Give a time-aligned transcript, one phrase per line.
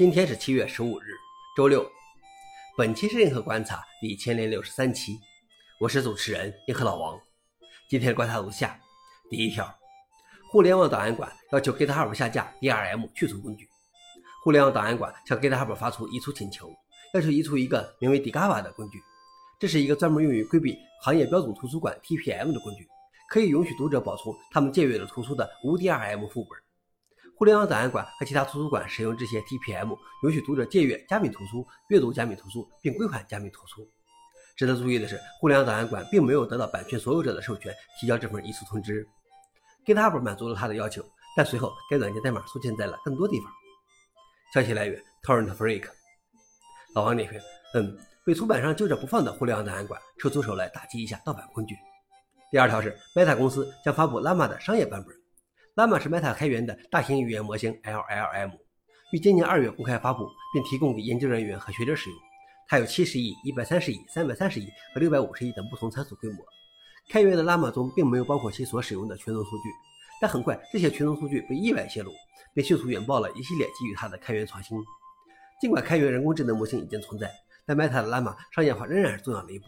[0.00, 1.12] 今天是七月十五日，
[1.54, 1.86] 周六。
[2.78, 5.18] 本期是硬核观察第一千零六十三期，
[5.78, 7.20] 我是主持人硬核老王。
[7.86, 8.80] 今天观察如下：
[9.28, 9.70] 第一条，
[10.50, 13.68] 互联网档案馆要求 GitHub 下架 DRM 去除工具。
[14.42, 16.74] 互联网档案馆向 GitHub 发出移除请求，
[17.12, 18.98] 要求移除一个名为 Digava 的工具。
[19.58, 22.88] 这是一个专门用于规避行业标准图书馆 TPM 的工具，
[23.28, 26.58] 可以允许读者保存他们借阅的图书的无 DRM 副本。
[27.40, 33.90] 互联网档案馆和其他图书馆使用这些 TPM，允许读者借阅加密图书、阅读加密图书，并归还加密图书。
[34.58, 39.08] 值得注意的是，互联网档案馆并没有得到版权所有者的授权提交这份移除通知。
[39.86, 41.02] GitHub 满足了他的要求，
[41.34, 43.50] 但随后该软件代码出现在了更多地方。
[44.52, 45.88] 消息来源：Torrent Freak。
[46.94, 47.40] 老王点评：
[47.72, 51.74] 嗯，被出版商揪着不放的互联网档案馆，抽出手来打击一下盗版工具。
[52.50, 55.19] 第二条是，Meta 公司将发布 Llama 的商业版本。
[55.76, 58.50] Llama 是 Meta 开源的大型语言模型 LLM，
[59.12, 62.18] 于今年二月公开发布，并提供给研究人员和学者使用。
[62.68, 66.44] 它有七十亿、一百三十亿、三百三十亿和六百五十亿等不同参数规模。
[67.08, 69.68] 开源的 Llama 中并没有包括其所使用的权能数据，
[70.20, 72.10] 但很快这些权能数据被意外泄露，
[72.52, 74.76] 并迅速引爆了一系列基于它的开源创新。
[75.60, 77.30] 尽管开源人工智能模型已经存在，
[77.64, 79.66] 但 Meta 的 Llama 商业化仍然是重要的一步，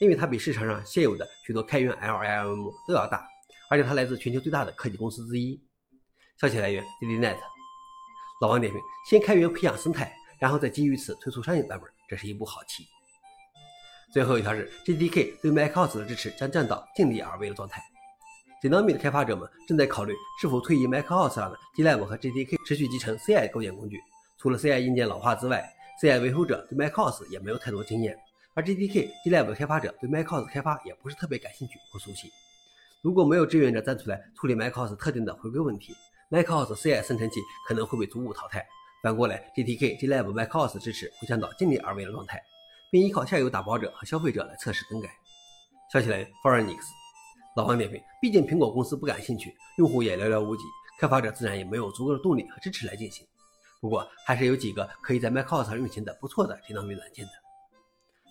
[0.00, 3.28] 因为它比市场上现有的许多开源 LLM 都要大。
[3.74, 5.60] 而且它来自全球最大的科技公司之一。
[6.40, 7.36] 消息来源：DDNet。
[8.40, 8.80] 老王点评：
[9.10, 12.86] 先开源培养生态，然后再基于此推出商业版本，这是一步好棋。
[14.12, 17.82] 最后一条是，GDK 对 macOS 的支持将降到尽力而为的状态。
[18.62, 24.00] Dynami 的开发者们正在考虑是否退役 macOS 上的 GLab 和 GDK 持续集成 CI 构建工具。
[24.38, 25.68] 除了 CI 硬件老化之外
[26.00, 28.16] ，CI 维护者对 macOS 也没有太多经验，
[28.54, 32.30] 而 GDK、GLab 的开发者对 macOS 开发也不是特别感兴趣或熟悉。
[33.04, 35.94] 如果没有志愿者站出来处理 macOS 特定的回归问题
[36.30, 37.38] ，macOS CI 生成器
[37.68, 38.66] 可能会被逐步淘汰。
[39.02, 42.42] 反过来，GTK、GLab macOS 支持会降到尽力而为的状态，
[42.90, 45.10] 并依靠下游打包者和消费者来测试更改。
[45.92, 46.82] 消息来源 f o r e n i x
[47.56, 50.62] 老王点评：毕竟苹果公司不感兴趣，用户也寥寥无几，
[50.98, 53.26] 开发者自然也没有足够的动力和支持来进行。
[53.82, 57.32] 不过，还是有几个可以在 macOS 上运行的不错的智能软件的。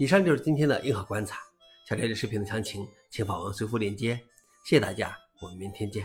[0.00, 1.38] 以上就是今天的硬核观察。
[1.88, 4.20] 想了解视频的详情，请访问随附链接。
[4.66, 6.04] 谢谢大家，我们明天见。